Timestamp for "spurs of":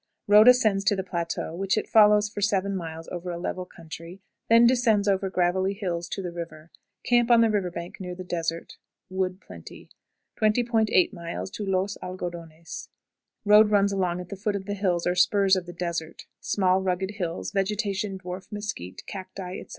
15.13-15.67